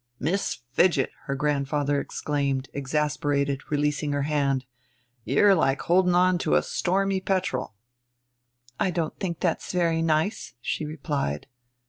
[0.19, 4.65] "Miss Fidget!" her grandfather exclaimed, exasperated, releasing her hand.
[5.25, 7.75] "You're like holding on to a stormy petrel."
[8.79, 11.45] "I don't think that's very nice," she replied.